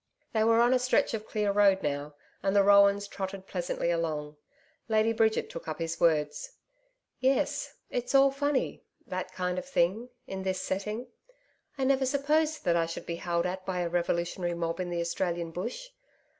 [0.33, 4.35] They were on a stretch of clear road now, and the roans trotted pleasantly along.
[4.87, 6.53] Lady Bridget took up his words.
[7.19, 11.05] 'Yes, it's all funny that kind of thing in this setting....
[11.77, 15.01] I never supposed that I should be howled at by a revolutionary mob in the
[15.01, 15.89] Australian Bush....